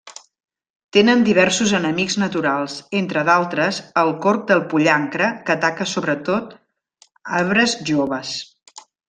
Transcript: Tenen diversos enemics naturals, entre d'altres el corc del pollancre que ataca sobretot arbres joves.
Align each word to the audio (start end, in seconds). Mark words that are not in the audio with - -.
Tenen 0.95 1.19
diversos 1.25 1.73
enemics 1.79 2.15
naturals, 2.23 2.77
entre 3.01 3.23
d'altres 3.27 3.81
el 4.05 4.09
corc 4.25 4.47
del 4.53 4.63
pollancre 4.73 5.29
que 5.51 5.55
ataca 5.57 5.89
sobretot 5.93 6.57
arbres 7.43 7.79
joves. 7.93 8.35